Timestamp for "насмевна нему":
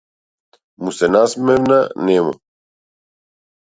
1.15-2.33